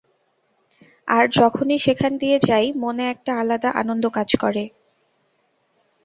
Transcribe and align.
আর 1.07 1.25
যখনই 1.39 1.79
সেখান 1.79 2.11
দিয়ে 2.17 2.37
যাই, 2.41 2.67
মনে 2.83 3.03
একটা 3.09 3.31
আলাদা 3.41 3.69
আনন্দ 3.81 4.03
কাজ 4.17 4.29
করে। 4.43 4.63